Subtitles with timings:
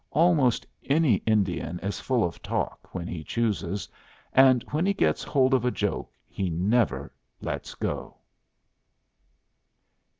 [0.09, 3.87] Almost any Indian is full of talk when he chooses,
[4.33, 8.17] and when he gets hold of a joke he never lets go.